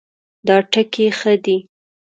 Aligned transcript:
دا 0.47 0.57
ټکی 0.71 1.05
ښه 1.19 1.33
دی 1.45 1.57